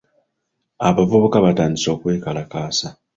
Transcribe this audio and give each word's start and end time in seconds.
Abavubuka 0.87 1.37
batandise 1.45 1.87
okwekalakaasa. 1.95 2.87